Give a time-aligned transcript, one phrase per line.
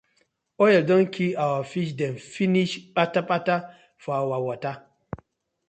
[0.65, 3.55] Oil don kii our fish dem finish kpatakpata
[4.01, 4.73] for our wata.